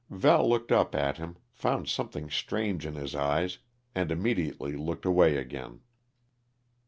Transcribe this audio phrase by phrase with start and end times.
[0.09, 3.59] Val looked up at him, found something strange in his eyes,
[3.93, 5.81] and immediately looked away again.